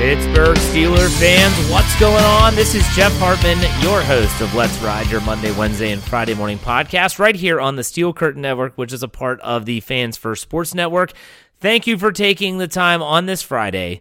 [0.00, 2.54] Pittsburgh Steelers fans, what's going on?
[2.54, 6.58] This is Jeff Hartman, your host of Let's Ride, your Monday, Wednesday, and Friday morning
[6.58, 10.16] podcast, right here on the Steel Curtain Network, which is a part of the Fans
[10.16, 11.12] First Sports Network.
[11.60, 14.00] Thank you for taking the time on this Friday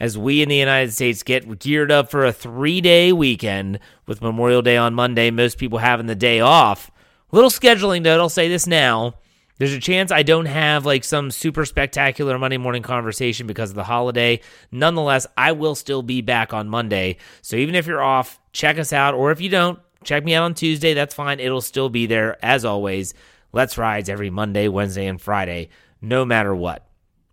[0.00, 4.22] as we in the United States get geared up for a three day weekend with
[4.22, 6.90] Memorial Day on Monday, most people having the day off.
[7.32, 9.14] Little scheduling note, I'll say this now.
[9.58, 13.76] There's a chance I don't have like some super spectacular Monday morning conversation because of
[13.76, 14.40] the holiday.
[14.70, 17.16] Nonetheless, I will still be back on Monday.
[17.42, 19.14] So even if you're off, check us out.
[19.14, 20.94] Or if you don't, check me out on Tuesday.
[20.94, 21.40] That's fine.
[21.40, 23.14] It'll still be there as always.
[23.52, 25.70] Let's Rides every Monday, Wednesday, and Friday,
[26.00, 26.87] no matter what.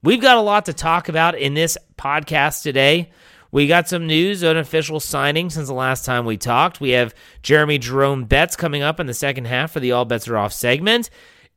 [0.05, 3.09] We've got a lot to talk about in this podcast today.
[3.51, 6.79] We got some news, an official signing since the last time we talked.
[6.79, 10.27] We have Jeremy Jerome Betz coming up in the second half for the All Betz
[10.27, 11.09] Are Off segment.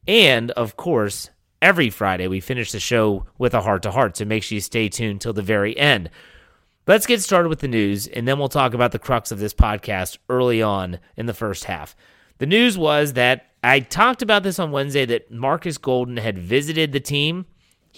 [0.07, 1.29] And of course,
[1.61, 4.63] every Friday we finish the show with a heart to heart, so make sure you
[4.63, 6.09] stay tuned till the very end.
[6.87, 9.53] Let's get started with the news, and then we'll talk about the crux of this
[9.53, 11.95] podcast early on in the first half.
[12.39, 16.93] The news was that I talked about this on Wednesday that Marcus Golden had visited
[16.93, 17.45] the team.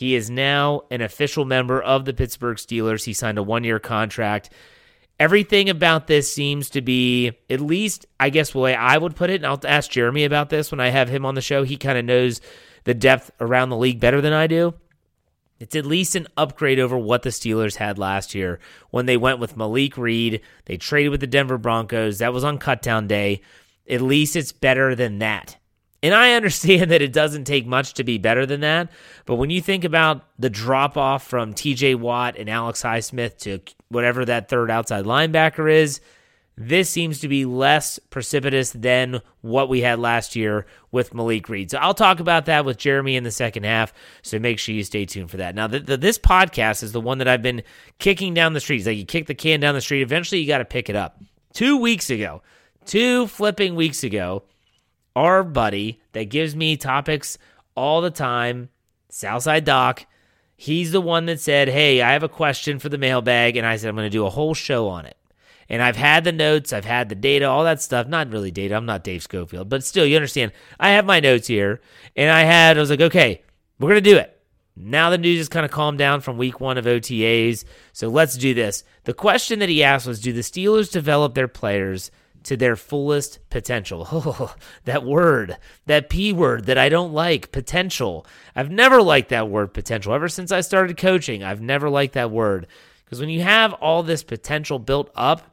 [0.01, 3.05] He is now an official member of the Pittsburgh Steelers.
[3.05, 4.49] He signed a one year contract.
[5.19, 9.29] Everything about this seems to be, at least, I guess, the way I would put
[9.29, 11.65] it, and I'll ask Jeremy about this when I have him on the show.
[11.65, 12.41] He kind of knows
[12.85, 14.73] the depth around the league better than I do.
[15.59, 18.59] It's at least an upgrade over what the Steelers had last year
[18.89, 20.41] when they went with Malik Reed.
[20.65, 22.21] They traded with the Denver Broncos.
[22.21, 23.43] That was on cutdown day.
[23.87, 25.59] At least it's better than that.
[26.03, 28.91] And I understand that it doesn't take much to be better than that.
[29.27, 33.61] But when you think about the drop off from TJ Watt and Alex Highsmith to
[33.89, 36.01] whatever that third outside linebacker is,
[36.57, 41.71] this seems to be less precipitous than what we had last year with Malik Reed.
[41.71, 43.95] So I'll talk about that with Jeremy in the second half.
[44.21, 45.55] So make sure you stay tuned for that.
[45.55, 47.63] Now, the, the, this podcast is the one that I've been
[47.99, 48.77] kicking down the street.
[48.77, 50.97] It's like you kick the can down the street, eventually you got to pick it
[50.97, 51.19] up.
[51.55, 52.43] Two weeks ago,
[52.85, 54.43] two flipping weeks ago,
[55.15, 57.39] our buddy that gives me topics
[57.75, 58.69] all the time,
[59.09, 60.07] Southside Doc,
[60.57, 63.57] he's the one that said, Hey, I have a question for the mailbag.
[63.57, 65.17] And I said, I'm going to do a whole show on it.
[65.69, 68.09] And I've had the notes, I've had the data, all that stuff.
[68.09, 68.75] Not really data.
[68.75, 70.53] I'm not Dave Schofield, but still, you understand.
[70.81, 71.81] I have my notes here.
[72.17, 73.43] And I had, I was like, okay,
[73.79, 74.37] we're going to do it.
[74.77, 77.65] Now the news has kind of calmed down from week one of OTAs.
[77.93, 78.83] So let's do this.
[79.05, 82.11] The question that he asked was Do the Steelers develop their players
[82.45, 84.07] to their fullest potential.
[84.13, 84.55] Oh,
[84.85, 85.57] that word,
[85.87, 88.27] that P word that I don't like, potential.
[88.55, 90.13] I've never liked that word, potential.
[90.13, 92.67] Ever since I started coaching, I've never liked that word.
[93.05, 95.51] Because when you have all this potential built up,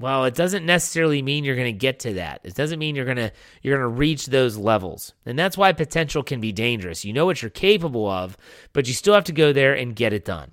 [0.00, 2.40] well, it doesn't necessarily mean you're going to get to that.
[2.44, 3.32] It doesn't mean you're going to
[3.62, 5.12] you're going to reach those levels.
[5.26, 7.04] And that's why potential can be dangerous.
[7.04, 8.36] You know what you're capable of,
[8.72, 10.52] but you still have to go there and get it done.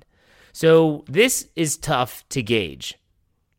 [0.51, 2.97] So, this is tough to gauge.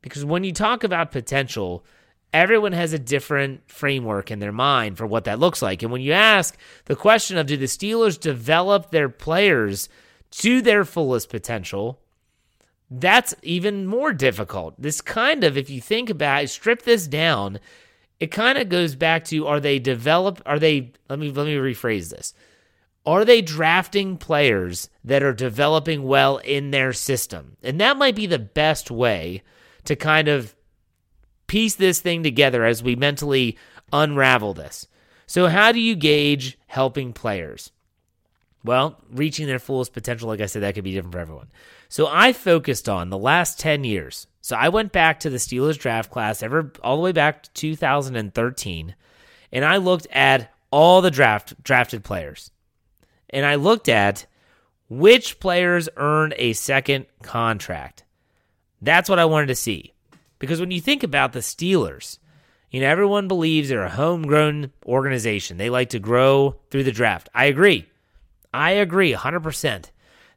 [0.08, 1.84] Because when you talk about potential,
[2.32, 5.82] everyone has a different framework in their mind for what that looks like.
[5.82, 9.88] And when you ask the question of do the Steelers develop their players
[10.30, 11.98] to their fullest potential,
[12.88, 14.80] that's even more difficult.
[14.80, 17.58] This kind of, if you think about it, strip this down,
[18.20, 21.56] it kind of goes back to are they develop are they let me let me
[21.56, 22.32] rephrase this.
[23.04, 27.56] Are they drafting players that are developing well in their system?
[27.64, 29.42] And that might be the best way
[29.86, 30.54] to kind of
[31.46, 33.56] piece this thing together as we mentally
[33.92, 34.86] unravel this.
[35.26, 37.72] So, how do you gauge helping players?
[38.64, 41.50] Well, reaching their fullest potential, like I said, that could be different for everyone.
[41.88, 44.26] So, I focused on the last 10 years.
[44.40, 47.52] So, I went back to the Steelers draft class ever all the way back to
[47.52, 48.94] 2013,
[49.52, 52.50] and I looked at all the draft drafted players
[53.30, 54.26] and I looked at
[54.88, 58.04] which players earned a second contract.
[58.80, 59.92] That's what I wanted to see.
[60.38, 62.18] Because when you think about the Steelers,
[62.70, 65.56] you know, everyone believes they're a homegrown organization.
[65.56, 67.28] They like to grow through the draft.
[67.34, 67.86] I agree.
[68.52, 69.90] I agree 100%.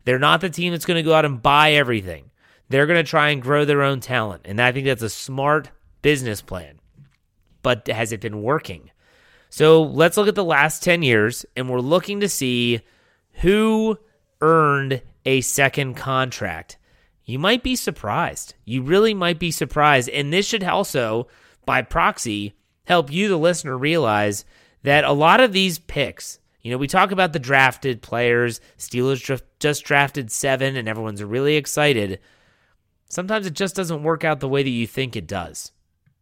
[0.05, 2.31] They're not the team that's going to go out and buy everything.
[2.69, 4.43] They're going to try and grow their own talent.
[4.45, 5.69] And I think that's a smart
[6.01, 6.79] business plan.
[7.61, 8.91] But has it been working?
[9.49, 12.81] So let's look at the last 10 years, and we're looking to see
[13.41, 13.97] who
[14.41, 16.77] earned a second contract.
[17.29, 18.55] You might be surprised.
[18.65, 20.09] You really might be surprised.
[20.09, 21.27] And this should also,
[21.63, 22.55] by proxy,
[22.85, 24.45] help you, the listener, realize
[24.81, 29.43] that a lot of these picks, you know, we talk about the drafted players, Steelers
[29.59, 32.19] just drafted seven, and everyone's really excited.
[33.09, 35.71] Sometimes it just doesn't work out the way that you think it does.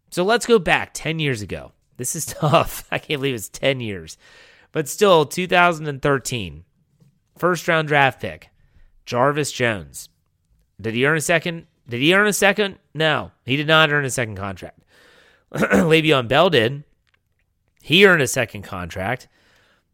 [0.10, 1.72] So let's go back 10 years ago.
[1.96, 2.86] This is tough.
[2.92, 4.18] I can't believe it's 10 years.
[4.74, 6.66] But still, 2013,
[7.38, 8.50] first round draft pick,
[9.06, 10.10] Jarvis Jones.
[10.80, 11.68] Did he earn a second?
[11.90, 12.78] Did he earn a second?
[12.94, 14.80] No, he did not earn a second contract.
[15.54, 16.84] Le'Veon Bell did.
[17.82, 19.28] He earned a second contract.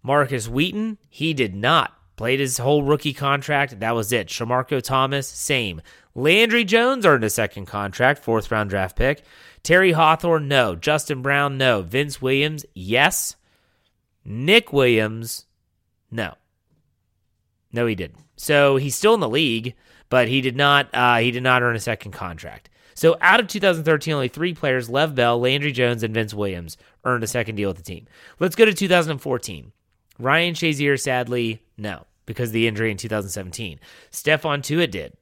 [0.01, 1.93] Markus Wheaton, he did not.
[2.15, 3.79] Played his whole rookie contract.
[3.79, 4.27] That was it.
[4.27, 5.81] Shamarko Thomas, same.
[6.15, 9.23] Landry Jones earned a second contract, fourth round draft pick.
[9.63, 10.75] Terry Hawthorne, no.
[10.75, 11.81] Justin Brown, no.
[11.81, 13.35] Vince Williams, yes.
[14.25, 15.45] Nick Williams,
[16.11, 16.35] no.
[17.71, 18.19] No, he didn't.
[18.35, 19.73] So he's still in the league,
[20.13, 20.89] but he did not.
[20.93, 22.69] Uh, he did not earn a second contract.
[22.93, 27.23] So out of 2013, only three players: Lev Bell, Landry Jones, and Vince Williams earned
[27.23, 28.05] a second deal with the team.
[28.39, 29.71] Let's go to 2014.
[30.19, 33.79] Ryan Shazier, sadly, no, because of the injury in 2017.
[34.11, 35.13] Stephon Tuitt did.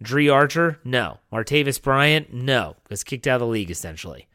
[0.00, 1.18] Dri Archer, no.
[1.30, 2.76] Martavis Bryant, no.
[2.88, 4.26] Was kicked out of the league essentially.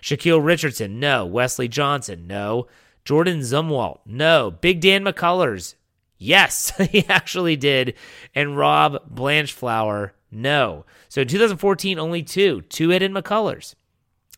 [0.00, 1.26] Shaquille Richardson, no.
[1.26, 2.66] Wesley Johnson, no.
[3.04, 4.50] Jordan Zumwalt, no.
[4.50, 5.74] Big Dan McCullers,
[6.18, 7.94] yes, he actually did.
[8.34, 10.84] And Rob Blanchflower, no.
[11.08, 12.62] So in 2014, only two.
[12.68, 13.74] Tuitt and McCullers.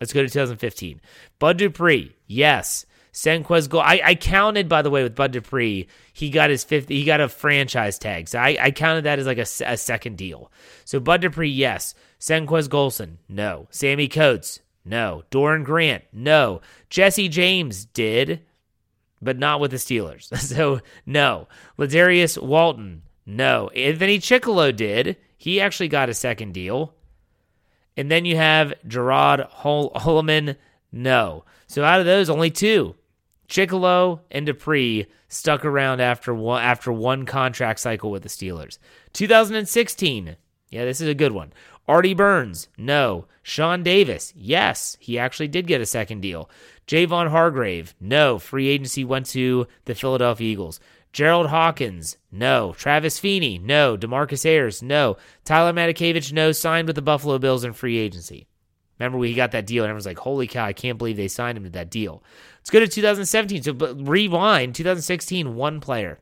[0.00, 1.00] Let's go to 2015.
[1.38, 2.84] Bud Dupree, yes.
[3.16, 3.84] Senquez Gold.
[3.86, 6.90] I, I counted, by the way, with Bud Dupree, he got his fifth.
[6.90, 10.18] He got a franchise tag, so I, I counted that as like a, a second
[10.18, 10.52] deal.
[10.84, 11.94] So Bud Dupree, yes.
[12.20, 13.68] Senquez Golson, no.
[13.70, 15.24] Sammy Coates, no.
[15.30, 16.60] Doran Grant, no.
[16.90, 18.42] Jesse James did,
[19.20, 20.36] but not with the Steelers.
[20.38, 21.48] so no.
[21.78, 23.68] Leterrius Walton, no.
[23.70, 25.16] Anthony Chickillo did.
[25.36, 26.94] He actually got a second deal.
[27.96, 30.56] And then you have Gerod Hol- Holliman,
[30.92, 31.44] no.
[31.66, 32.94] So out of those, only two.
[33.48, 38.78] Chickillo and Dupree stuck around after one after one contract cycle with the Steelers.
[39.12, 40.36] 2016,
[40.70, 41.52] yeah, this is a good one.
[41.88, 43.26] Artie Burns, no.
[43.42, 46.50] Sean Davis, yes, he actually did get a second deal.
[46.86, 48.38] Javon Hargrave, no.
[48.38, 50.78] Free agency went to the Philadelphia Eagles.
[51.12, 52.74] Gerald Hawkins, no.
[52.76, 53.96] Travis Feeney, no.
[53.96, 55.16] Demarcus Ayers, no.
[55.44, 56.52] Tyler Matakevich, no.
[56.52, 58.46] Signed with the Buffalo Bills in free agency.
[58.98, 61.58] Remember, we got that deal, and everyone's like, holy cow, I can't believe they signed
[61.58, 62.22] him to that deal.
[62.60, 63.62] Let's go to 2017.
[63.62, 66.18] So rewind 2016, one player.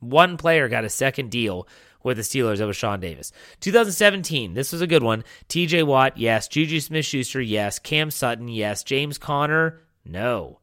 [0.00, 1.68] One player got a second deal
[2.02, 2.66] with the Steelers.
[2.66, 3.32] Was Sean Davis.
[3.60, 5.24] 2017, this was a good one.
[5.48, 6.48] TJ Watt, yes.
[6.48, 7.78] Juju Smith Schuster, yes.
[7.78, 8.82] Cam Sutton, yes.
[8.82, 10.58] James Conner, no.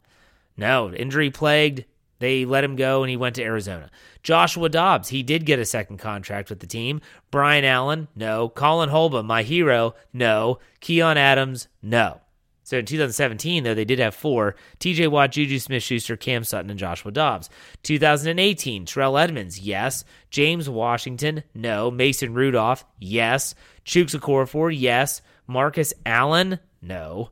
[0.56, 0.92] No.
[0.94, 1.86] Injury plagued.
[2.20, 3.92] They let him go and he went to Arizona.
[4.24, 7.00] Joshua Dobbs, he did get a second contract with the team.
[7.30, 8.50] Brian Allen, no.
[8.50, 10.60] Colin Holba, my hero, no.
[10.82, 12.22] Keion Adams, no.
[12.68, 16.70] So in 2017, though, they did have four TJ Watt, Juju Smith Schuster, Cam Sutton,
[16.70, 17.50] and Joshua Dobbs.
[17.84, 20.04] 2018, Terrell Edmunds, yes.
[20.32, 21.90] James Washington, no.
[21.90, 23.56] Mason Rudolph, yes.
[23.86, 25.22] Chuks Okorafor, yes.
[25.48, 27.30] Marcus Allen, no.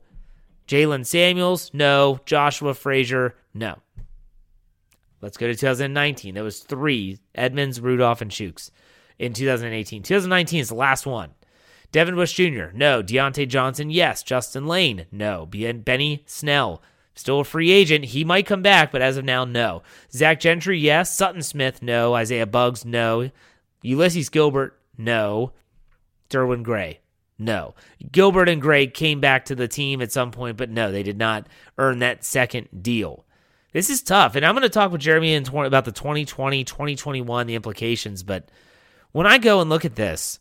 [0.66, 2.18] Jaylen Samuels, no.
[2.24, 3.76] Joshua Frazier, no.
[5.20, 6.32] Let's go to 2019.
[6.32, 8.70] There was three Edmunds, Rudolph, and Chuks
[9.18, 10.02] in 2018.
[10.02, 11.34] 2019 is the last one.
[11.96, 13.02] Devin Bush Jr., no.
[13.02, 14.22] Diontae Johnson, yes.
[14.22, 15.46] Justin Layne, no.
[15.46, 16.82] Benny Snell,
[17.14, 18.04] still a free agent.
[18.04, 19.82] He might come back, but as of now, no.
[20.12, 21.16] Zach Gentry, yes.
[21.16, 22.12] Sutton Smith, no.
[22.12, 23.30] Isaiah Buggs, no.
[23.82, 25.52] Ulysees Gilbert, no.
[26.28, 27.00] Derwin Gray.
[27.38, 27.74] No.
[28.12, 31.16] Gilbert and Gray came back to the team at some point, but no, they did
[31.16, 31.46] not
[31.78, 33.24] earn that second deal.
[33.72, 34.34] This is tough.
[34.34, 38.22] And I'm going to talk with Jeremy in 20, about the 2020, 2021, the implications.
[38.22, 38.50] But
[39.12, 40.40] when I go and look at this,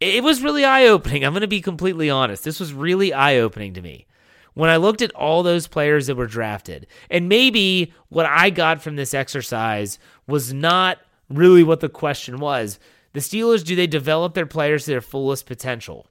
[0.00, 1.24] it was really eye opening.
[1.24, 2.44] I'm going to be completely honest.
[2.44, 4.06] This was really eye opening to me.
[4.54, 8.80] When I looked at all those players that were drafted, and maybe what I got
[8.80, 10.98] from this exercise was not
[11.28, 12.78] really what the question was.
[13.12, 16.06] The Steelers, do they develop their players to their fullest potential?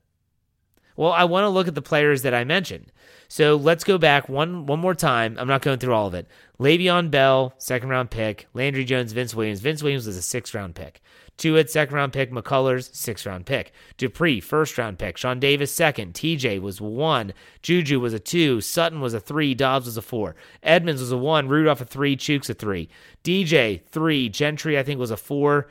[0.95, 2.91] Well, I want to look at the players that I mentioned.
[3.27, 5.35] So let's go back one one more time.
[5.39, 6.27] I'm not going through all of it.
[6.59, 8.47] Le'Veon Bell, second round pick.
[8.53, 9.59] Landry Jones, Vince Williams.
[9.59, 11.01] Vince Williams was a sixth round pick.
[11.37, 12.31] Tuitt, second round pick.
[12.31, 13.73] McCullers, sixth round pick.
[13.97, 15.17] Dupree, first round pick.
[15.17, 16.13] Sean Davis, second.
[16.13, 17.33] TJ was one.
[17.61, 18.61] Juju was a two.
[18.61, 19.53] Sutton was a three.
[19.53, 20.35] Dobbs was a four.
[20.63, 21.47] Edmunds was a one.
[21.47, 22.15] Rudolph a three.
[22.15, 22.89] Chuks a three.
[23.23, 24.29] DJ, three.
[24.29, 25.67] Gentry, I think, was a four.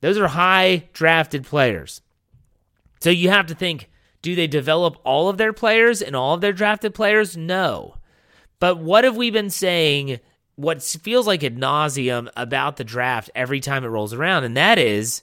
[0.00, 2.00] Those are high drafted players.
[3.00, 3.88] So you have to think
[4.22, 7.36] do they develop all of their players and all of their drafted players?
[7.36, 7.96] No.
[8.58, 10.20] But what have we been saying?
[10.56, 14.78] What feels like ad nauseum about the draft every time it rolls around, and that
[14.78, 15.22] is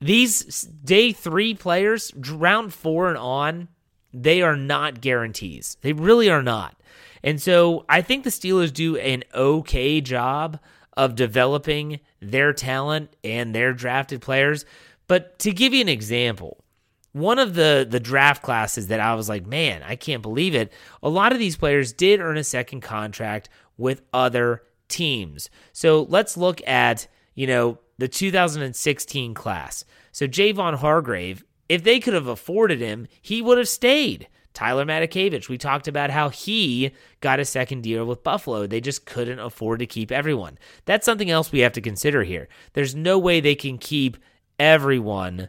[0.00, 3.68] these day three players, round four and on,
[4.12, 5.76] they are not guarantees.
[5.82, 6.76] They really are not.
[7.22, 10.58] And so I think the Steelers do an okay job
[10.96, 14.64] of developing their talent and their drafted players.
[15.06, 16.64] But to give you an example,
[17.12, 20.72] one of the the draft classes that I was like, man, I can't believe it.
[21.02, 25.50] A lot of these players did earn a second contract with other teams.
[25.72, 29.84] So let's look at, you know, the 2016 class.
[30.12, 34.28] So Javon Hargrave, if they could have afforded him, he would have stayed.
[34.54, 38.66] Tyler Matakevich, we talked about how he got a second deal with Buffalo.
[38.66, 40.58] They just couldn't afford to keep everyone.
[40.84, 42.48] That's something else we have to consider here.
[42.74, 44.18] There's no way they can keep
[44.58, 45.48] everyone.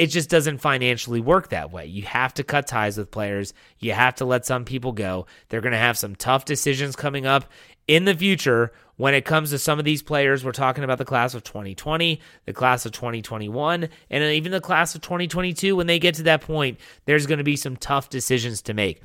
[0.00, 1.84] It just doesn't financially work that way.
[1.84, 3.52] You have to cut ties with players.
[3.80, 5.26] You have to let some people go.
[5.50, 7.44] They're going to have some tough decisions coming up
[7.86, 10.42] in the future when it comes to some of these players.
[10.42, 14.94] We're talking about the class of 2020, the class of 2021, and even the class
[14.94, 15.76] of 2022.
[15.76, 19.02] When they get to that point, there's going to be some tough decisions to make.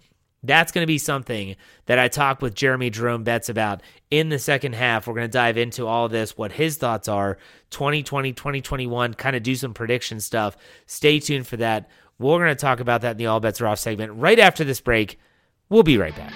[0.48, 4.40] That's going to be something that I talk with Jeremy Jerome Betz about in the
[4.40, 5.08] second half.
[5.08, 7.38] We're going to dive into all this, what his thoughts are,
[7.72, 10.56] 2020, 2021, kind of do some prediction stuff.
[10.86, 11.90] Stay tuned for that.
[12.18, 14.64] We're going to talk about that in the All Betz Are Off segment right after
[14.64, 15.20] this break.
[15.70, 16.34] We'll be right back.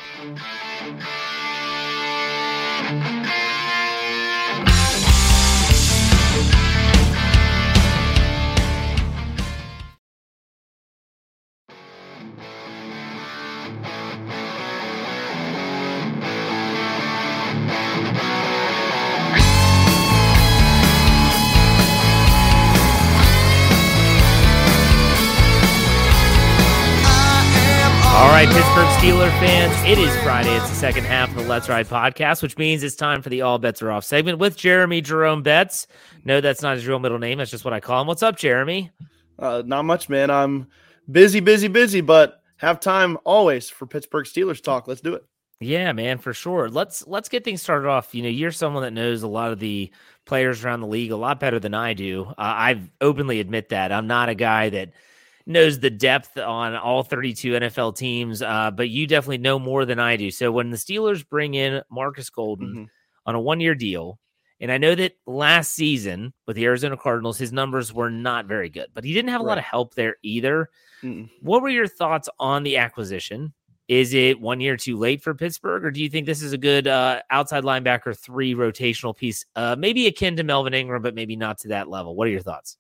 [28.20, 30.54] All right, Pittsburgh Steeler fans, it is Friday.
[30.54, 33.44] It's the second half of the Let's Ride podcast, which means it's time for the
[33.44, 35.88] All Betz Are Off segment with Jeremy Jerome Betz.
[36.26, 37.38] No, that's not his real middle name.
[37.38, 38.08] That's just what I call him.
[38.08, 38.92] What's up, Jeremy?
[39.40, 40.30] Uh, not much, man.
[40.30, 40.68] I'm
[41.10, 44.90] busy, busy, busy, but have time always for Pittsburgh Steelers talk.
[44.90, 45.24] Let's do it.
[45.62, 46.68] Yeah, man, for sure.
[46.68, 48.14] Let's let's get things started off.
[48.14, 49.94] You know, you're someone that knows a lot of the
[50.26, 52.26] players around the league a lot better than I do.
[52.32, 53.94] Uh, I openly admit that.
[53.94, 54.92] I'm not a guy that–
[55.50, 60.00] knows the depth on all 32 NFL teams, uh, but you definitely know more than
[60.00, 60.30] I do.
[60.32, 62.84] So when the Steelers bring in Marcus Golden mm-hmm.
[63.26, 64.20] on a one year deal,
[64.62, 68.70] and I know that last season with the Arizona Cardinals, his numbers were not very
[68.70, 69.52] good, but he didn't have a right.
[69.52, 70.70] lot of help there either.
[71.02, 71.30] Mm-mm.
[71.42, 73.54] What were your thoughts on the acquisition?
[73.88, 76.60] Is it one year too late for Pittsburgh, or do you think this is a
[76.60, 81.36] good uh, outside linebacker three rotational piece, uh, maybe akin to Melvin Ingram, but maybe
[81.36, 82.16] not to that level?
[82.16, 82.78] What are your thoughts?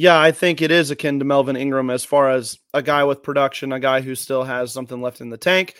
[0.00, 3.22] Yeah, I think it is akin to Melvin Ingram as far as a guy with
[3.22, 5.74] production, a guy who still has something left in the tank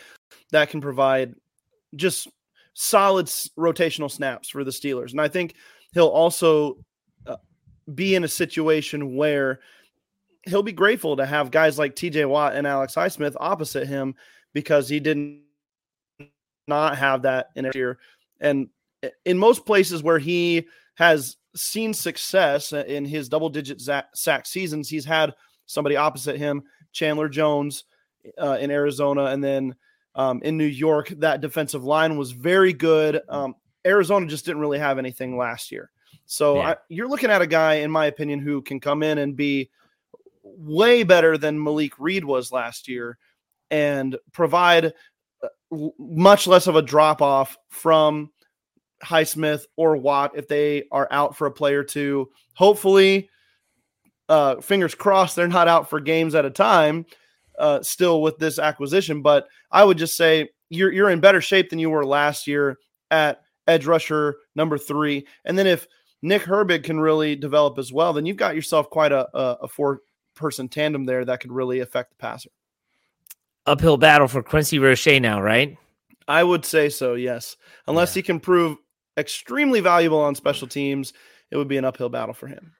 [0.51, 1.33] that can provide
[1.95, 2.27] just
[2.75, 3.25] solid
[3.57, 5.09] rotational snaps for the Steelers.
[5.09, 5.55] And I think
[5.93, 6.77] he'll also
[7.25, 7.37] uh,
[7.95, 9.59] be in a situation where
[10.43, 14.13] he'll be grateful to have guys like TJ Watt and Alex Highsmith opposite him
[14.53, 15.41] because he didn't
[16.67, 17.97] not have that in a year.
[18.39, 18.69] And
[19.25, 23.81] in most places where he has seen success in his double digit
[24.13, 24.89] sack seasons.
[24.89, 25.33] He's had
[25.65, 27.85] somebody opposite him, Chandler Jones
[28.41, 29.75] uh, in Arizona, and then
[30.15, 33.21] um, in New York, that defensive line was very good.
[33.29, 33.55] Um,
[33.85, 35.89] Arizona just didn't really have anything last year.
[36.25, 36.69] So yeah.
[36.69, 39.69] I, you're looking at a guy, in my opinion, who can come in and be
[40.43, 43.17] way better than Malik Reed was last year
[43.69, 44.93] and provide
[45.43, 48.31] uh, much less of a drop off from
[49.03, 52.29] Highsmith or Watt if they are out for a play or two.
[52.53, 53.29] Hopefully,
[54.29, 57.05] Uh, fingers crossed they're not out for games at a time.
[57.59, 61.69] Uh, still with this acquisition, but I would just say you're you're in better shape
[61.69, 62.79] than you were last year
[63.11, 65.27] at edge rusher number three.
[65.43, 65.85] And then if
[66.21, 69.67] Nick Herbig can really develop as well, then you've got yourself quite a, a, a
[69.67, 69.99] four
[70.33, 72.51] person tandem there that could really affect the passer.
[73.65, 75.77] Uphill battle for Quincy Roche now, right?
[76.27, 77.57] I would say so, yes.
[77.85, 78.19] Unless yeah.
[78.19, 78.77] he can prove
[79.17, 81.13] extremely valuable on special teams,
[81.49, 82.73] it would be an uphill battle for him.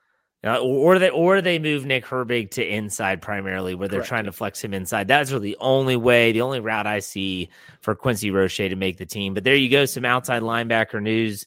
[0.43, 4.09] Uh, or they or they move Nick Herbig to inside primarily, where they're Correct.
[4.09, 5.07] trying to flex him inside.
[5.07, 7.49] That's really the only way, the only route I see
[7.81, 9.35] for Quincy Roche to make the team.
[9.35, 11.45] But there you go, some outside linebacker news.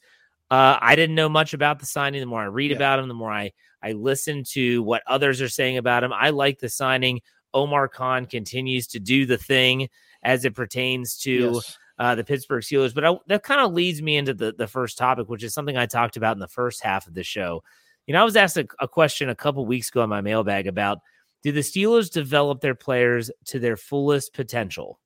[0.48, 2.20] Uh, I didn't know much about the signing.
[2.20, 2.76] The more I read yeah.
[2.76, 3.50] about him, the more I
[3.82, 6.12] I listen to what others are saying about him.
[6.12, 7.20] I like the signing.
[7.52, 9.88] Omar Khan continues to do the thing
[10.22, 11.78] as it pertains to yes.
[11.98, 12.94] Uh, the Pittsburgh Steelers.
[12.94, 15.76] But I, that kind of leads me into the the first topic, which is something
[15.76, 17.62] I talked about in the first half of the show
[18.06, 20.66] you know, I was asked a, a question a couple weeks ago in my mailbag
[20.66, 20.98] about
[21.42, 24.98] do the Steelers develop their players to their fullest potential?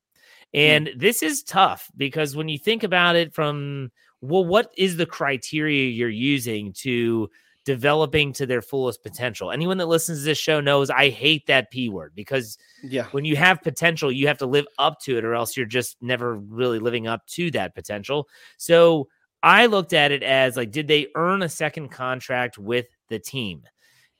[0.53, 0.59] Hmm.
[0.59, 0.99] And mm.
[0.99, 3.91] this is tough because when you think about it from
[4.21, 7.29] well, what is the criteria you're using to
[7.69, 9.51] developing to their fullest potential?
[9.51, 13.25] Anyone that listens to this show knows I hate that P word because yeah, when
[13.25, 16.35] you have potential, you have to live up to it, or else you're just never
[16.35, 18.27] really living up to that potential.
[18.57, 19.07] So
[19.43, 23.61] I looked at it as like, did they earn a second contract with the team?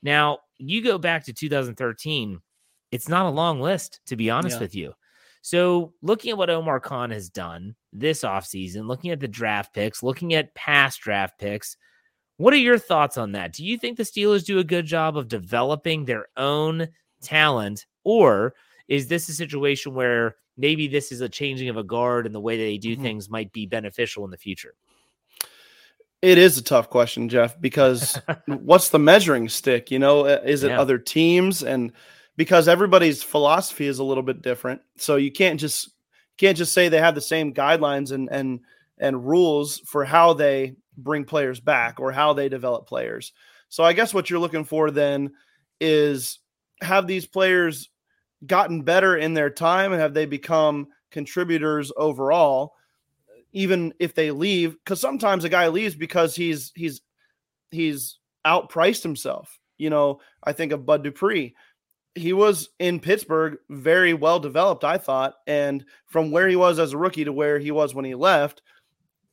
[0.04, 2.40] Now, you go back to 2013,
[2.92, 4.62] it's not a long list, to be honest yeah.
[4.62, 4.94] with you.
[5.42, 10.04] So, looking at what Omar Khan has done this offseason, looking at the draft picks,
[10.04, 11.78] looking at past draft picks,
[12.40, 13.52] what are your thoughts on that?
[13.52, 16.88] Do you think the Steelers do a good job of developing their own
[17.22, 18.56] talent, or
[18.88, 22.40] is this a situation where maybe this is a changing of a guard and the
[22.40, 23.04] way that they do mm-hmm.
[23.04, 24.74] things might be beneficial in the future?
[26.22, 29.92] It is a tough question, Jeff, because what's the measuring stick?
[29.92, 30.80] You know, is it yeah.
[30.80, 31.62] other teams?
[31.62, 31.92] And
[32.38, 34.80] because everybody's philosophy is a little bit different.
[34.96, 35.90] So you can't just
[36.38, 38.62] can't just say they have the same guidelines and and
[38.98, 43.34] and rules for how they bring players back or how they develop players.
[43.70, 45.32] So I guess what you're looking for then
[45.80, 46.40] is
[46.82, 47.90] have these players
[48.46, 52.74] gotten better in their time and have they become contributors overall?
[53.54, 57.02] even if they leave because sometimes a guy leaves because he's he's
[57.72, 61.56] he's outpriced himself you know i think of bud dupree
[62.16, 66.94] he was in pittsburgh very well developed i thought and from where he was as
[66.94, 68.62] a rookie to where he was when he left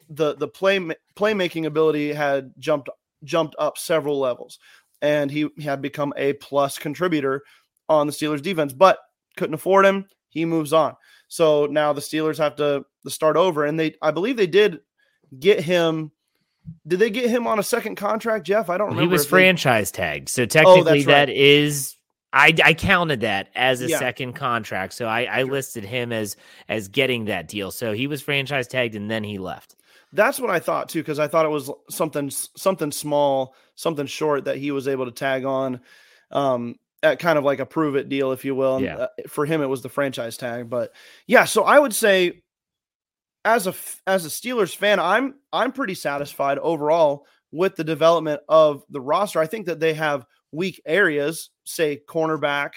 [0.09, 0.79] the the play
[1.17, 2.89] playmaking ability had jumped
[3.25, 4.59] jumped up several levels
[5.03, 7.43] and he had become a plus contributor
[7.89, 8.99] on the steelers defense but
[9.37, 10.95] couldn't afford him he moves on
[11.29, 13.65] so now the Steelers have to, to start over.
[13.65, 14.81] And they, I believe they did
[15.39, 16.13] get him.
[16.87, 18.71] Did they get him on a second contract, Jeff?
[18.71, 19.03] I don't remember.
[19.03, 19.99] He was franchise they...
[19.99, 20.29] tagged.
[20.29, 21.37] So oh, technically, oh, that right.
[21.37, 21.97] is
[22.33, 23.99] I, I counted that as a yeah.
[23.99, 26.37] second contract, so I, I listed him as
[26.69, 27.71] as getting that deal.
[27.71, 29.76] So he was franchise tagged, and then he left.
[30.13, 34.45] That's what I thought too, because I thought it was something something small, something short
[34.45, 35.81] that he was able to tag on.
[36.31, 38.77] Um, at kind of like a prove it deal, if you will.
[38.77, 38.97] And yeah.
[38.97, 40.69] Uh, for him, it was the franchise tag.
[40.69, 40.93] But
[41.27, 42.43] yeah, so I would say
[43.45, 43.75] as a
[44.07, 49.41] as a Steelers fan, I'm I'm pretty satisfied overall with the development of the roster.
[49.41, 52.71] I think that they have weak areas, say cornerback,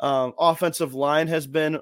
[0.00, 1.80] um, offensive line has been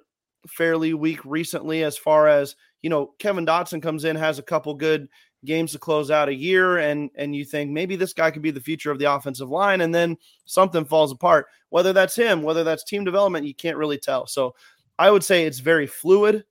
[0.49, 1.85] fairly weak recently.
[1.85, 5.09] As far as you know, Kevin Dotson comes in, has a couple good
[5.45, 8.51] games to close out a year and and you think maybe this guy could be
[8.51, 11.47] the future of the offensive line and then something falls apart.
[11.71, 14.27] Whether that's him whether that's team development you can't really tell.
[14.27, 14.55] So
[14.99, 16.45] i would say it's very fluid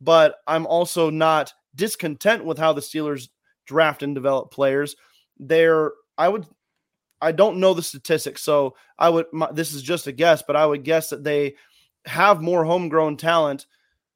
[0.00, 3.28] but i'm also not discontent with how the steelers
[3.66, 4.96] draft and develop players.
[5.38, 6.46] They're i would
[7.20, 10.56] i don't know the statistics so i would my, this is just a guess but
[10.56, 11.54] i would guess that they
[12.06, 13.66] have more homegrown talent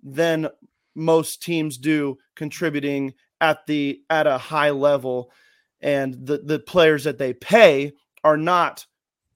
[0.03, 0.48] than
[0.94, 5.30] most teams do contributing at the at a high level.
[5.80, 8.87] And the the players that they pay are not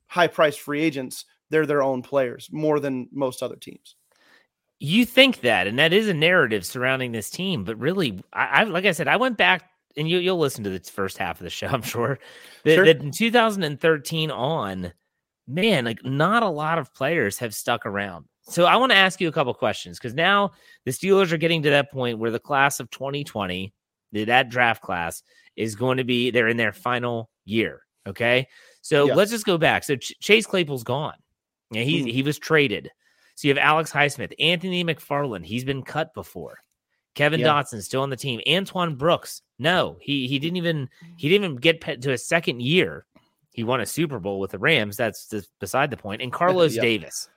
[0.07, 1.25] high price free agents.
[1.51, 3.94] They're their own players more than most other teams.
[4.81, 8.62] You think that and that is a narrative surrounding this team but really i, I
[8.62, 11.44] like i said i went back and you, you'll listen to the first half of
[11.44, 12.21] the show i'm sure.
[12.62, 12.85] That, sure.
[12.85, 14.92] that in 2013 on
[15.49, 19.20] man like not a lot of players have stuck around so i want to ask
[19.20, 20.50] you a couple questions because now
[20.84, 23.72] the steelers are getting to that point where the class of 2020
[24.12, 25.22] that draft class
[25.56, 27.82] is going to be they're in their final year.
[28.06, 28.46] Okay,
[28.80, 29.14] so yeah.
[29.14, 29.84] let's just go back.
[29.84, 31.16] So Ch- Chase Claypool's gone.
[31.70, 32.11] Yeah, he mm.
[32.11, 32.90] he was traded.
[33.34, 35.44] So you have Alex Highsmith, Anthony McFarland.
[35.44, 36.58] He's been cut before.
[37.14, 37.48] Kevin yeah.
[37.48, 38.40] Dotson still on the team.
[38.48, 39.42] Antoine Brooks.
[39.58, 43.04] No, he he didn't even he didn't even get to a second year.
[43.52, 44.96] he won a Super Bowl with the Rams.
[44.96, 46.22] That's just beside the point.
[46.22, 46.82] And Carlos Yep.
[46.82, 47.28] Davis.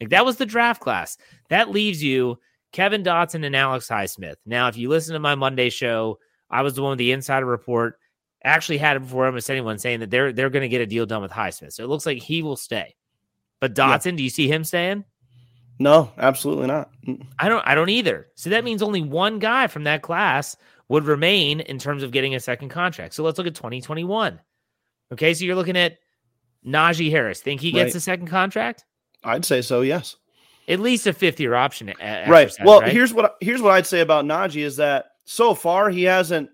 [0.00, 1.16] Like that was the draft class.
[1.50, 2.38] That leaves you
[2.72, 4.36] Kevin Dotson and Alex Highsmith.
[4.44, 6.18] Now, if you listen to my Monday show,
[6.50, 7.98] I was the one with the insider report.
[8.42, 11.06] Actually had it before almost anyone saying that they're they're going to get a deal
[11.06, 11.72] done with Highsmith.
[11.72, 12.94] So it looks like he will stay.
[13.60, 13.96] But Yeah.
[13.96, 15.04] Dotson, do you see him staying?
[15.78, 16.90] No, absolutely not.
[17.38, 18.26] I don't I don't either.
[18.34, 20.56] So that means only one guy from that class
[20.88, 23.14] would remain in terms of getting a second contract.
[23.14, 24.38] So let's look at 2021.
[25.12, 25.98] Okay, so you're looking at
[26.66, 27.40] Najee Harris.
[27.40, 27.96] Think he gets Right.
[27.96, 28.84] a second contract?
[29.24, 29.80] I'd say so.
[29.80, 30.16] Yes.
[30.66, 31.92] At least a fifth year option.
[32.00, 32.50] right.
[32.64, 32.92] Well, right?
[32.92, 36.50] here's what here's what I'd say about Najee is that so far he hasn't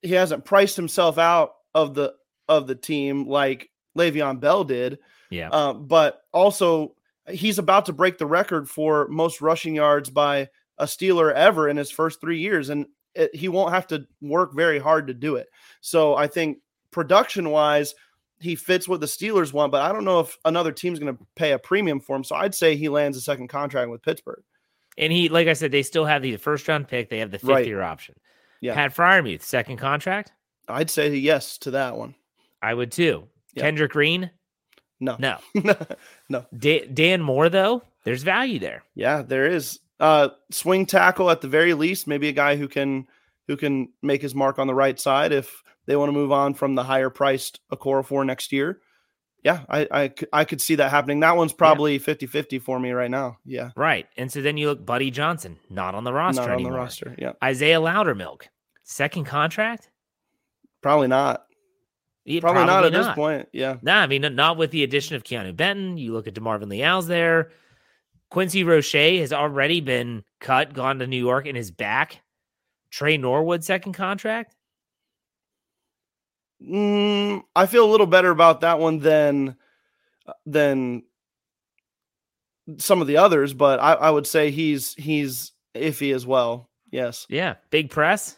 [0.00, 2.14] he hasn't priced himself out of the
[2.48, 4.98] of the team like Le'Veon Bell did.
[5.30, 5.48] yeah.
[5.50, 6.94] Uh, but also
[7.28, 10.48] he's about to break the record for most rushing yards by
[10.78, 14.54] a Steeler ever in his first three years, and it, he won't have to work
[14.54, 15.48] very hard to do it.
[15.80, 16.58] So I think
[16.90, 17.94] production wise,
[18.42, 21.22] he fits what the Steelers want, but I don't know if another team's going to
[21.36, 22.24] pay a premium for him.
[22.24, 24.42] So I'd say he lands a second contract with Pittsburgh.
[24.98, 27.08] and he, like I said, they still have the first round pick.
[27.08, 27.66] They have the fifth Right.
[27.66, 28.14] year option.
[28.60, 28.74] Yeah.
[28.74, 30.32] Pat Freiermuth, second contract.
[30.68, 32.14] I'd say yes to that one.
[32.62, 33.28] I would too.
[33.56, 34.30] Kendrick Green,
[35.00, 35.38] No, no.
[36.28, 36.46] no.
[36.56, 38.82] Da- Dan Moore, though, there's value there.
[38.94, 39.78] Yeah, there is.
[40.00, 43.06] Uh swing tackle at the very least, maybe a guy who can
[43.48, 46.54] who can make his mark on the right side if they want to move on
[46.54, 48.80] from the higher priced Okorafor next year.
[49.42, 51.18] Yeah, I, could I could see that happening.
[51.18, 53.38] That one's probably 50-50 for me right now.
[53.44, 53.70] Yeah.
[53.74, 54.06] Right.
[54.16, 56.72] And so then you look Buddy Johnson, not on the roster Not on anymore.
[56.72, 57.16] the roster.
[57.18, 57.32] Yeah.
[57.42, 58.42] Isaiah Loudermilk,
[58.84, 59.90] second contract?
[60.80, 61.44] Probably not.
[62.24, 63.48] Yeah, Probably, not at this point.
[63.52, 63.78] Yeah.
[63.82, 65.96] Nah, I mean, not with the addition of Keanu Benton.
[65.96, 67.50] You look at DeMarvin Leal's there.
[68.30, 72.20] Quincy Roche has already been cut, gone to New York, and is back.
[72.90, 74.54] Tre Norwood, second contract.
[76.62, 79.56] Mm, I feel a little better about that one than
[80.46, 81.02] than
[82.78, 86.70] some of the others, but I, I would say he's he's iffy as well.
[86.90, 87.26] Yes.
[87.28, 87.54] Yeah.
[87.70, 88.36] Big press.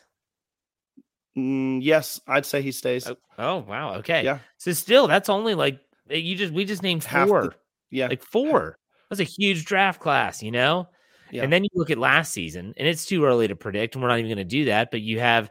[1.36, 3.08] Mm, yes, I'd say he stays.
[3.08, 3.94] Oh, oh, wow.
[3.96, 4.24] Okay.
[4.24, 4.38] Yeah.
[4.58, 7.54] So still, that's only like eh, you just we just named Half the- four.
[7.90, 8.06] Yeah.
[8.06, 8.78] Like four.
[9.10, 10.88] That's a huge draft class, you know?
[11.30, 11.42] Yeah.
[11.42, 14.08] And then you look at last season, and it's too early to predict, and we're
[14.08, 14.90] not even going to do that.
[14.90, 15.50] But you have,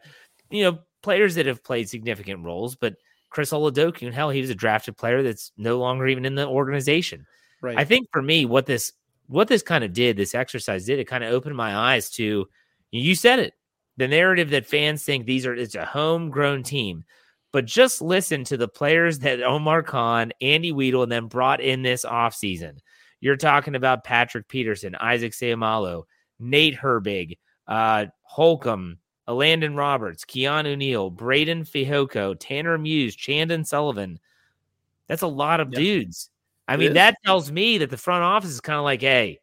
[0.49, 2.95] you know, players that have played significant roles, but
[3.29, 6.47] Chris Oladokun, and hell, he was a drafted player that's no longer even in the
[6.47, 7.25] organization.
[7.61, 7.77] right.
[7.77, 8.93] I think for me, what this
[9.27, 12.47] what this kind of did, this exercise did, it kind of opened my eyes to
[12.91, 13.53] you said it,
[13.97, 17.03] the narrative that fans think these are it's a homegrown team.
[17.51, 21.83] But just listen to the players that Omar Khan, Andy Weidl, and then brought in
[21.83, 22.79] this offseason.
[23.21, 26.03] You're talking about Patrick Peterson, Isaac Seumalo,
[26.39, 27.37] Nate Herbig,
[27.67, 28.97] uh, Holcomb,
[29.31, 34.19] Landon Roberts, Keanu Neal, Breiden Fehoko, Tanner Muse, Chandon Sullivan.
[35.07, 35.79] That's a lot of Yeah.
[35.79, 36.29] dudes.
[36.67, 36.93] I It mean, is.
[36.95, 39.39] that tells me that the front office is kind of like, hey,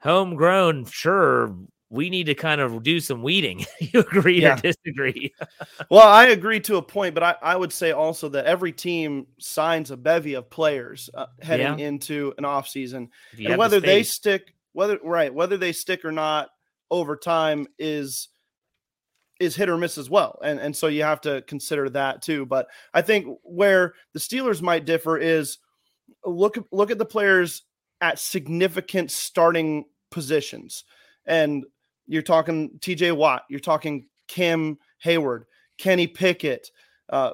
[0.00, 1.54] homegrown, sure,
[1.90, 3.64] we need to kind of do some weeding.
[3.80, 4.54] you agree Yeah.
[4.58, 5.32] or disagree?
[5.90, 9.26] well, I agree to a point, but I, I would say also that every team
[9.38, 13.08] signs a bevy of players uh, heading into an offseason.
[13.36, 16.48] And have the whether they stick whether right whether they stick or not
[16.90, 18.28] over time is
[19.44, 22.46] is hit or miss as well and and so you have to consider that too
[22.46, 25.58] but i think where the steelers might differ is
[26.24, 27.62] look look at the players
[28.00, 30.84] at significant starting positions
[31.26, 31.64] and
[32.06, 35.44] you're talking tj watt you're talking cam hayward
[35.78, 36.70] kenny pickett
[37.10, 37.32] uh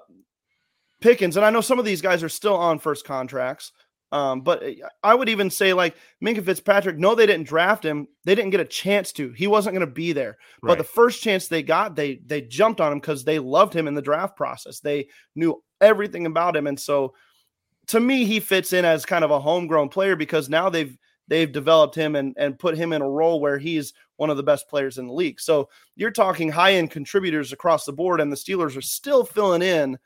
[1.00, 3.72] pickens and i know some of these guys are still on first contracts
[4.12, 4.64] um, but
[5.02, 8.08] I would even say like Minkah Fitzpatrick, no, they didn't draft him.
[8.24, 9.32] They didn't get a chance to.
[9.32, 10.36] He wasn't going to be there.
[10.62, 13.86] But the first chance they got, they they jumped on him because they loved him
[13.86, 14.80] in the draft process.
[14.80, 17.14] They knew everything about him, and so
[17.88, 20.96] to me, he fits in as kind of a homegrown player because now they've
[21.28, 24.42] they've developed him and and put him in a role where he's one of the
[24.42, 25.40] best players in the league.
[25.40, 29.62] So you're talking high end contributors across the board, and the Steelers are still filling
[29.62, 29.98] in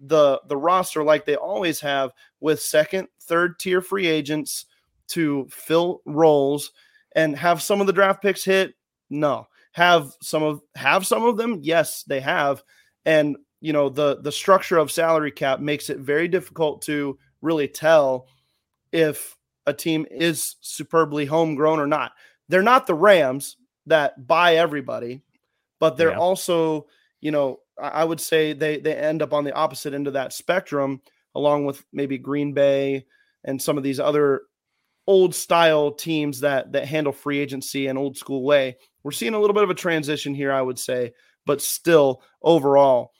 [0.00, 4.66] the the roster like they always have with second, third tier free agents
[5.08, 6.72] to fill roles
[7.14, 8.74] and have some of the draft picks hit.
[9.10, 11.58] No, have some of have some of them.
[11.62, 12.62] Yes, they have,
[13.04, 17.68] and you know the the structure of salary cap makes it very difficult to really
[17.68, 18.26] tell
[18.92, 22.12] if a team is superbly homegrown or not.
[22.48, 25.22] They're not the Rams that buy everybody,
[25.78, 26.18] but they're Yeah.
[26.18, 26.86] also,
[27.24, 30.12] you know, I I would say they they end up on the opposite end of
[30.12, 31.00] that spectrum,
[31.34, 33.06] along with maybe Green Bay
[33.44, 34.42] and some of these other
[35.06, 38.76] old style teams that that handle free agency and old school way.
[39.02, 41.14] We're seeing a little bit of a transition here, I would say,
[41.46, 43.12] but still overall,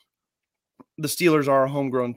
[0.99, 2.17] the Steelers are a homegrown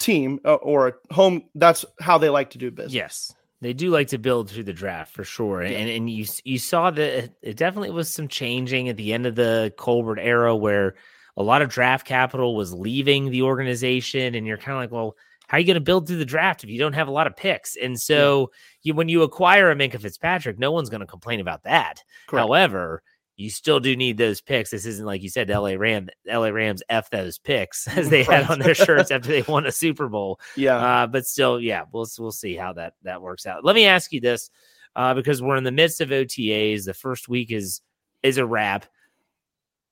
[0.00, 1.44] team uh, or a home.
[1.54, 2.92] That's how they like to do business.
[2.92, 5.60] Yes, they do like to build through the draft for sure.
[5.60, 9.36] And and you you saw that it definitely was some changing at the end of
[9.36, 10.96] the Colbert era where
[11.36, 15.16] a lot of draft capital was leaving the organization, and you're kind of like, well
[15.50, 17.26] how are you going to build through the draft if you don't have a lot
[17.26, 17.74] of picks?
[17.74, 18.56] And so yeah.
[18.84, 22.04] you, when you acquire a Minkah Fitzpatrick, no one's going to complain about that.
[22.28, 22.46] Correct.
[22.46, 23.02] However,
[23.34, 24.70] you still do need those picks.
[24.70, 28.44] This isn't like you said, LA Ram, LA Rams f those picks as they right.
[28.44, 30.38] had on their shirts after they won a Super Bowl.
[30.54, 33.64] Yeah, uh, but still, yeah, we'll we'll see how that that works out.
[33.64, 34.50] Let me ask you this,
[34.94, 36.84] uh, because we're in the midst of OTAs.
[36.84, 37.80] The first week is
[38.22, 38.86] is a wrap.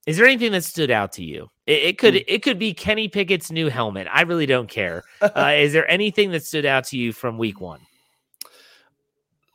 [0.09, 1.51] Is there anything that stood out to you?
[1.67, 2.25] It, it could mm.
[2.27, 4.07] it could be Kenny Pickett's new helmet.
[4.11, 5.03] I really don't care.
[5.21, 7.81] Uh, is there anything that stood out to you from Week One?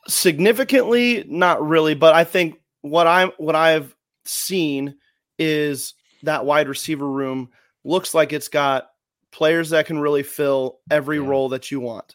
[0.06, 1.94] Significantly, not really.
[1.94, 4.94] But I think what I'm what I've seen
[5.40, 7.50] is that wide receiver room
[7.82, 8.90] looks like it's got
[9.32, 11.26] players that can really fill every yeah.
[11.26, 12.14] role that you want.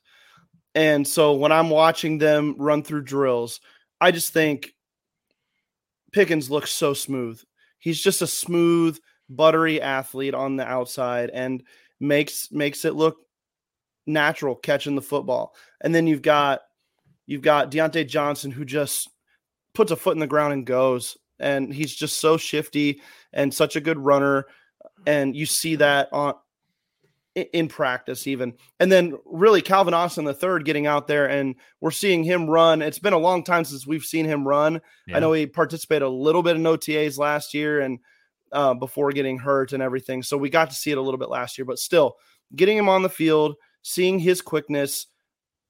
[0.74, 3.60] And so when I'm watching them run through drills,
[4.00, 4.76] I just think
[6.14, 7.44] Pickens looks so smooth
[7.80, 11.64] he's just a smooth, buttery athlete on the outside and
[12.00, 13.18] makes makes it look
[14.06, 15.56] natural catching the football.
[15.82, 16.62] And then you've got
[17.26, 19.10] you've got Diontae Johnson who just
[19.74, 21.18] puts a foot in the ground and goes.
[21.40, 24.46] And he's just so shifty and such a good runner.
[25.08, 26.34] And you see that on
[27.36, 28.54] in practice even.
[28.80, 32.82] And then really calvin austin the third getting out there and we're seeing him run.
[32.82, 34.82] It's been a long time since we've seen him run.
[35.08, 35.18] Yeah.
[35.18, 38.00] i know he participated a little bit in otas last year and
[38.52, 40.24] uh, before getting hurt and everything.
[40.24, 42.16] So we got to see it a little bit last year but still
[42.56, 45.08] getting him on the field seeing his quickness.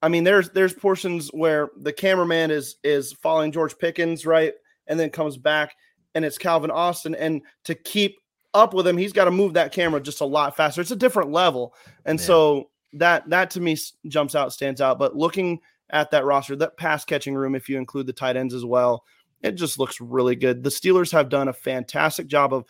[0.01, 4.53] I mean there's there's portions where the cameraman is is following george pickens right?
[4.87, 5.75] And then comes back
[6.15, 7.15] and it's calvin austin.
[7.15, 8.15] And to keep
[8.53, 10.81] up with him, he's got to move that camera just a lot faster.
[10.81, 11.73] It's a different level.
[12.05, 12.25] And yeah.
[12.25, 14.99] so that that to me jumps out, stands out.
[14.99, 15.59] But looking
[15.89, 19.03] at that roster, that pass catching room, if you include the tight ends as well,
[19.41, 20.63] it just looks really good.
[20.63, 22.65] The Steelers have done a fantastic job of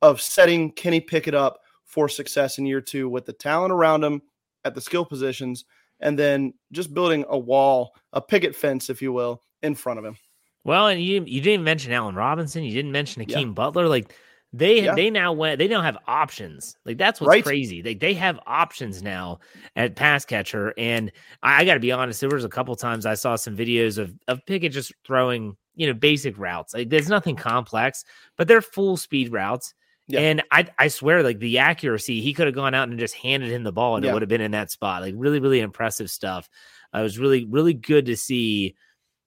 [0.00, 4.22] of setting Kenny Pickett up for success in year two with the talent around him
[4.64, 5.64] at the skill positions,
[6.00, 10.04] and then just building a wall, a picket fence, if you will, in front of
[10.04, 10.16] him.
[10.64, 13.54] Well, and you you didn't mention Allen Robinson, you didn't mention Hakeem yeah.
[13.54, 14.14] Butler, like
[14.52, 14.94] they yeah.
[14.94, 16.76] they now went they now have options.
[16.86, 17.44] Like that's what's right.
[17.44, 17.82] crazy.
[17.82, 19.40] They they have options now
[19.76, 20.72] at pass catcher.
[20.78, 23.56] And I, I got to be honest, there was a couple times I saw some
[23.56, 26.72] videos of of Pickett just throwing you know basic routes.
[26.72, 28.04] Like there's nothing complex,
[28.36, 29.74] but they're full speed routes.
[30.06, 30.20] Yeah.
[30.20, 33.50] And I I swear, like the accuracy, he could have gone out and just handed
[33.50, 34.10] him the ball, and yeah.
[34.10, 35.02] it would have been in that spot.
[35.02, 36.48] Like really, really impressive stuff.
[36.94, 38.74] Uh, it was really, really good to see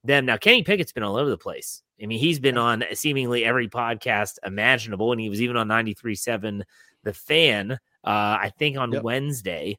[0.02, 0.26] them.
[0.26, 1.82] Now, Kenny Pickett's been all over the place.
[2.02, 6.62] I mean, he's been on seemingly every podcast imaginable, and he was even on 93.7
[7.04, 9.02] The Fan, uh, I think on yep.
[9.02, 9.78] Wednesday.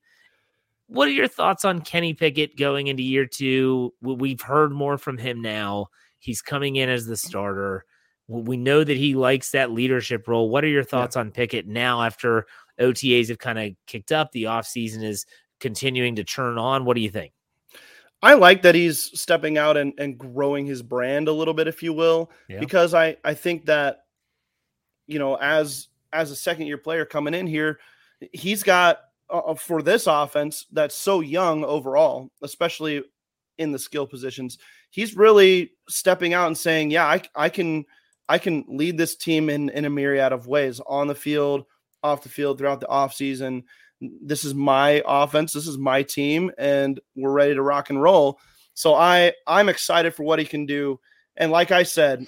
[0.88, 3.94] What are your thoughts on Kenny Pickett going into year two?
[4.02, 5.88] We've heard more from him now.
[6.20, 7.86] He's coming in as the starter.
[8.28, 10.50] We know that he likes that leadership role.
[10.50, 12.46] What are your thoughts on Pickett now after
[12.80, 14.32] OTAs have kind of kicked up?
[14.32, 15.26] The offseason is
[15.60, 16.86] continuing to churn on.
[16.86, 17.34] What do you think?
[18.24, 21.84] I like that he's stepping out and, and growing his brand a little bit, if
[21.84, 22.58] you will, yeah.
[22.58, 24.06] because I, I think that,
[25.08, 27.80] you know, as as a second year player coming in here,
[28.32, 33.04] he's got uh, uh, for this offense that's so young overall, especially
[33.58, 34.58] in the skill positions,
[34.90, 37.84] he's really stepping out and saying, yeah, I, I can
[38.30, 41.66] I can lead this team in in a myriad of ways on the field,
[42.04, 43.64] off the field, throughout the offseason
[44.22, 48.40] this is my offense, this is my team, and we're ready to rock and roll.
[48.74, 51.00] So I I'm excited for what he can do.
[51.38, 52.26] And like I said,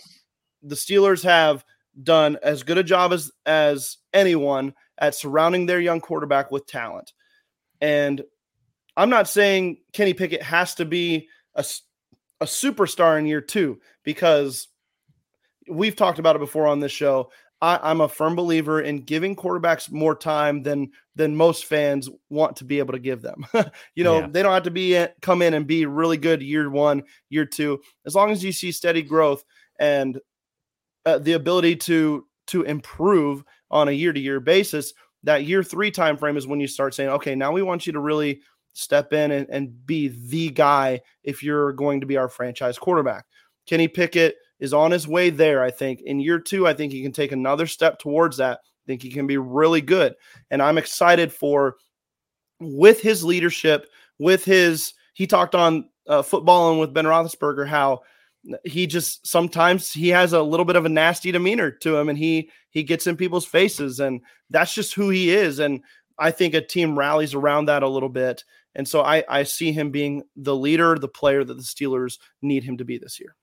[0.64, 1.64] the Steelers have
[2.04, 7.14] done as good a job as as anyone at surrounding their young quarterback with talent.
[7.82, 8.24] And
[8.98, 11.66] I'm not saying Kenny Pickett has to be a,
[12.40, 14.68] a superstar in year two because
[15.70, 17.32] we've talked about it before on this show.
[17.66, 22.58] I, am a firm believer in giving quarterbacks more time than than most fans want
[22.58, 23.46] to be able to give them.
[23.96, 24.28] you know, yeah.
[24.30, 27.82] they don't have to be come in and be really good year one, year two.
[28.06, 29.44] As long as you see steady growth
[29.80, 30.20] and
[31.06, 35.90] uh, the ability to to improve on a year to year basis, that year three
[35.90, 38.42] time frame is when you start saying, okay, now we want you to really
[38.74, 43.26] step in and, and be the guy if you're going to be our franchise quarterback.
[43.66, 45.64] Kenny Pickett is on his way there.
[45.64, 48.60] I think in year two, I think he can take another step towards that.
[48.64, 50.16] I think he can be really good.
[50.52, 51.76] And I'm excited for
[52.60, 53.88] with his leadership,
[54.20, 58.02] with his, he talked on uh, footballing with Ben Roethlisberger how
[58.64, 62.18] he just sometimes he has a little bit of a nasty demeanor to him and
[62.18, 65.82] he he gets in people's faces and that's just who he is and
[66.18, 68.44] I think a team rallies around that a little bit.
[68.76, 72.64] And so I, I see him being the leader, the player that the Steelers need
[72.64, 73.36] him to be this year.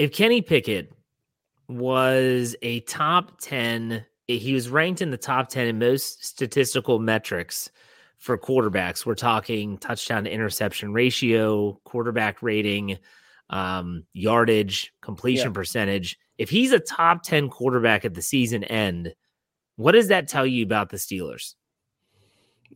[0.00, 0.90] If Kenny Pickett
[1.68, 7.70] was a top 10, he was ranked in the top 10 in most statistical metrics
[8.16, 9.04] for quarterbacks.
[9.04, 12.96] We're talking touchdown to interception ratio, quarterback rating,
[13.50, 15.52] um, yardage, completion yeah.
[15.52, 16.18] percentage.
[16.38, 19.14] If he's a top 10 quarterback at the season end,
[19.76, 21.56] what does that tell you about the Steelers?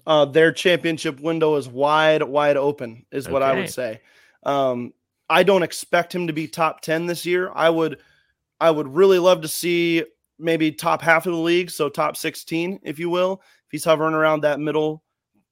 [0.07, 4.03] Uh, their championship window is wide, wide open, is what I would say.
[4.43, 4.93] Um,
[5.29, 7.51] I don't expect him to be top 10 this year.
[7.55, 7.99] I would
[8.61, 10.05] I would really love to see
[10.39, 14.15] maybe top half of the league, so top 16, if you will, if he's hovering
[14.15, 15.03] around that middle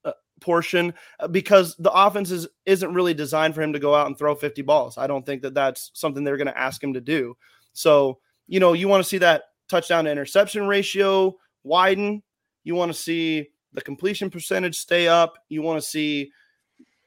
[0.04, 4.06] uh, portion, uh, because the offense is, isn't really designed for him to go out
[4.06, 4.98] and throw 50 balls.
[4.98, 7.36] I don't think that that's something they're going to ask him to do.
[7.72, 12.22] So, you know, you want to see that touchdown to interception ratio widen.
[12.64, 15.38] You want to see the completion percentage stay up.
[15.48, 16.30] You want to see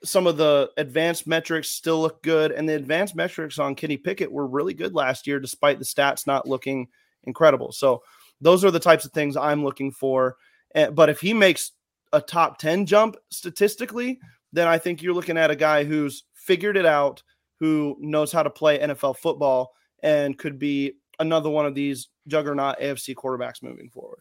[0.06, 2.52] some of the advanced metrics still look good.
[2.52, 6.28] And the advanced metrics on Kenny Pickett were really good last year, despite the stats
[6.28, 6.88] not looking
[7.24, 7.72] incredible.
[7.72, 8.04] So
[8.40, 10.38] those are the types of things I'm looking for.
[10.76, 11.72] Eh, but if he makes
[12.14, 14.20] a top 10 jump statistically,
[14.54, 17.24] then I think you're looking at a guy who's figured it out,
[17.60, 22.80] who knows how to play NFL football, and could be another one of these juggernaut
[22.80, 24.20] AFC quarterbacks moving forward.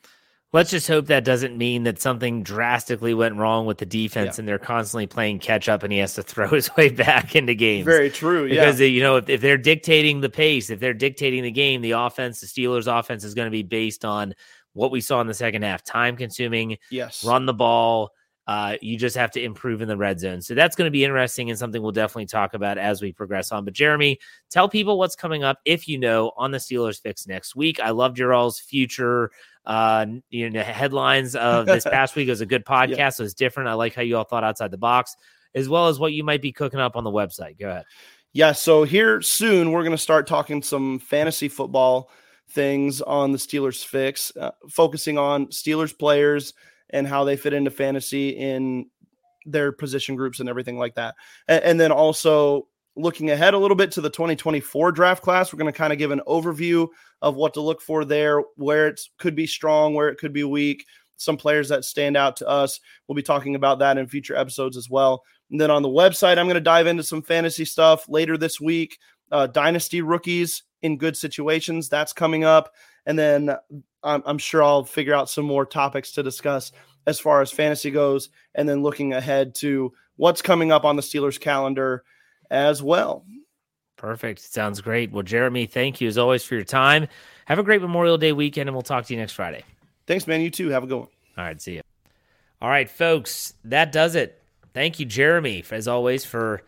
[0.54, 4.42] Let's just hope that doesn't mean that something drastically went wrong with the defense yeah.
[4.42, 7.56] and they're constantly playing catch up and he has to throw his way back into
[7.56, 7.84] games.
[7.84, 8.46] Very true.
[8.46, 8.64] Yeah.
[8.64, 11.90] Because, you know, if, if they're dictating the pace, if they're dictating the game, the
[11.90, 14.32] offense, the Steelers' offense is going to be based on
[14.74, 18.12] what we saw in the second half time consuming, yes, run the ball.
[18.46, 20.42] Uh, you just have to improve in the red zone.
[20.42, 23.50] So that's going to be interesting and something we'll definitely talk about as we progress
[23.52, 23.64] on.
[23.64, 24.18] But Jeremy,
[24.50, 27.80] tell people what's coming up if you know on the Steelers Fix next week.
[27.80, 29.30] I loved your all's future
[29.66, 32.28] uh, you know, headlines of this past week.
[32.28, 32.96] It was a good podcast.
[32.96, 33.08] Yeah.
[33.10, 33.68] So it's different.
[33.68, 35.16] I like how you all thought outside the box,
[35.54, 37.58] as well as what you might be cooking up on the website.
[37.58, 37.84] Go ahead.
[38.32, 38.52] Yeah.
[38.52, 42.10] So here soon, we're going to start talking some fantasy football
[42.50, 46.52] things on the Steelers Fix, uh, focusing on Steelers players
[46.94, 48.86] and how they fit into fantasy in
[49.44, 51.16] their position groups and everything like that.
[51.48, 55.58] And, and then also looking ahead a little bit to the 2024 draft class, we're
[55.58, 56.86] going to kind of give an overview
[57.20, 60.44] of what to look for there, where it could be strong, where it could be
[60.44, 62.78] weak, some players that stand out to us.
[63.08, 65.24] We'll be talking about that in future episodes as well.
[65.50, 68.60] And then on the website, I'm going to dive into some fantasy stuff later this
[68.60, 68.98] week.
[69.32, 72.72] Uh, dynasty rookies in good situations, that's coming up.
[73.06, 73.56] And then
[74.02, 76.72] I'm, I'm sure I'll figure out some more topics to discuss
[77.06, 78.30] as far as fantasy goes.
[78.54, 82.04] And then looking ahead to what's coming up on the Steelers calendar
[82.50, 83.24] as well.
[83.96, 84.40] Perfect.
[84.40, 85.12] Sounds great.
[85.12, 87.08] Well, Jeremy, thank you as always for your time.
[87.46, 89.64] Have a great Memorial Day weekend, and we'll talk to you next Friday.
[90.06, 90.40] Thanks, man.
[90.40, 90.68] You too.
[90.68, 91.08] Have a good one.
[91.38, 91.60] All right.
[91.60, 91.82] See you.
[92.60, 93.54] All right, folks.
[93.64, 94.42] That does it.
[94.72, 96.62] Thank you, Jeremy, as always, for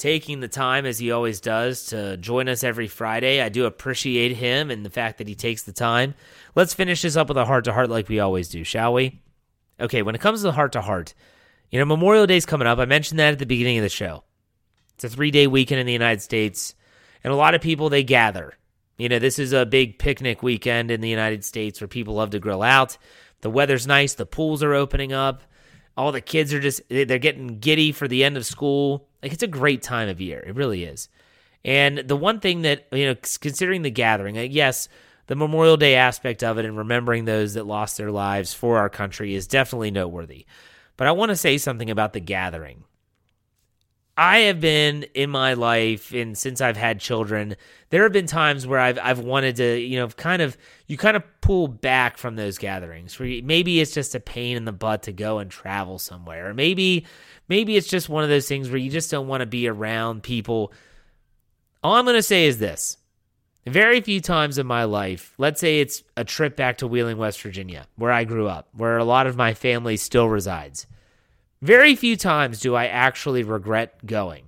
[0.00, 3.40] taking the time, as he always does, to join us every Friday.
[3.40, 6.14] I do appreciate him and the fact that he takes the time.
[6.56, 9.20] Let's finish this up with a heart to heart like we always do, shall we?
[9.78, 11.14] Okay, when it comes to the heart to heart,
[11.70, 12.78] you know, Memorial Day's coming up.
[12.78, 14.24] I mentioned that at the beginning of the show.
[14.94, 16.74] It's a three day weekend in the United States,
[17.22, 18.54] and a lot of people they gather.
[18.96, 22.30] You know, this is a big picnic weekend in the United States where people love
[22.30, 22.98] to grill out.
[23.40, 25.42] The weather's nice, the pools are opening up.
[25.96, 29.08] All the kids are just they're getting giddy for the end of school.
[29.22, 30.42] Like it's a great time of year.
[30.46, 31.08] It really is.
[31.64, 34.88] And the one thing that, you know, considering the gathering, like yes,
[35.26, 38.88] the Memorial Day aspect of it and remembering those that lost their lives for our
[38.88, 40.46] country is definitely noteworthy.
[40.96, 42.84] But I want to say something about the gathering.
[44.20, 47.56] I have been in my life and since I've had children,
[47.88, 51.16] there have been times where I've I've wanted to, you know, kind of you kind
[51.16, 53.18] of pull back from those gatherings.
[53.18, 56.50] Where maybe it's just a pain in the butt to go and travel somewhere.
[56.50, 57.06] Or maybe
[57.48, 60.22] maybe it's just one of those things where you just don't want to be around
[60.22, 60.74] people.
[61.82, 62.98] All I'm going to say is this.
[63.66, 67.40] Very few times in my life, let's say it's a trip back to Wheeling, West
[67.40, 70.86] Virginia, where I grew up, where a lot of my family still resides.
[71.62, 74.44] Very few times do I actually regret going.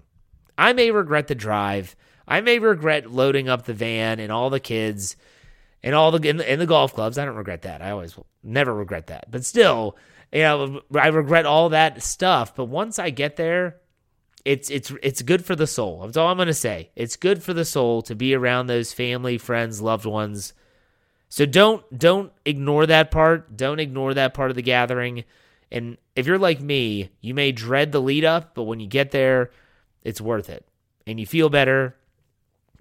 [0.56, 1.94] I may regret the drive.
[2.26, 5.16] I may regret loading up the van and all the kids
[5.82, 7.18] and all the in, the the golf clubs.
[7.18, 7.82] I don't regret that.
[7.82, 9.30] I always never regret that.
[9.30, 9.96] But still,
[10.32, 12.54] you know, I regret all that stuff.
[12.54, 13.76] But once I get there,
[14.44, 16.00] it's it's it's good for the soul.
[16.00, 16.90] That's all I'm gonna say.
[16.96, 20.54] It's good for the soul to be around those family, friends, loved ones.
[21.28, 23.56] So don't don't ignore that part.
[23.56, 25.24] Don't ignore that part of the gathering.
[25.72, 29.10] And if you're like me, you may dread the lead up, but when you get
[29.10, 29.50] there,
[30.02, 30.66] it's worth it.
[31.06, 31.96] And you feel better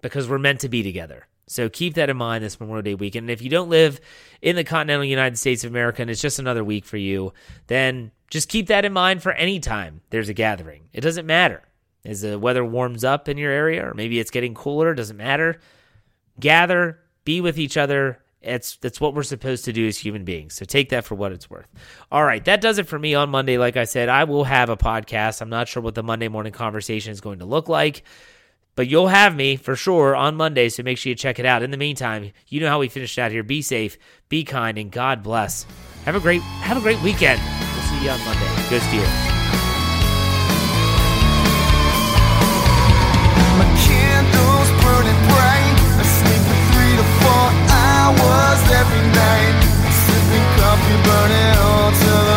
[0.02, 1.26] because we're meant to be together.
[1.48, 3.24] So keep that in mind this Memorial Day weekend.
[3.24, 4.00] And if you don't live
[4.42, 7.34] in the continental United States of America and it's just another week for you,
[7.68, 10.90] then just keep that in mind for any time there's a gathering.
[10.92, 11.64] It doesn't matter.
[12.04, 15.60] As the weather warms up in your area, or maybe it's getting cooler, doesn't matter.
[16.40, 18.22] Gather, be with each other.
[18.42, 20.56] It's that's what we're supposed to do as human beings.
[20.56, 21.68] So take that for what it's worth.
[22.12, 23.58] All right, that does it for me on Monday.
[23.58, 25.42] Like I said, I will have a podcast.
[25.42, 28.04] I'm not sure what the Monday morning conversation is going to look like,
[28.76, 30.70] but you'll have me for sure on Monday.
[30.70, 31.62] So make sure you check it out.
[31.62, 33.44] In the meantime, you know how we finished out here.
[33.44, 35.66] Be safe, be kind, and God bless.
[36.06, 37.40] Have a great have a great weekend.
[37.76, 38.70] We'll see you on Monday.
[38.70, 39.31] Go Steelers.
[49.10, 49.58] night,
[50.04, 52.31] sipping coffee, burning all to the.